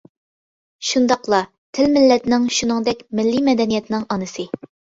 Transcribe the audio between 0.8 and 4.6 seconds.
شۇنداقلا، تىل مىللەتنىڭ شۇنىڭدەك مىللىي مەدەنىيەتنىڭ ئانىسى.